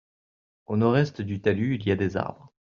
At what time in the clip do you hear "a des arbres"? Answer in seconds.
1.91-2.51